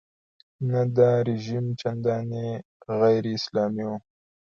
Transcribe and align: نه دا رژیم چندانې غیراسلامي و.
نه 0.69 0.81
دا 0.97 1.11
رژیم 1.29 1.65
چندانې 1.81 2.47
غیراسلامي 2.99 3.83
و. 3.89 3.91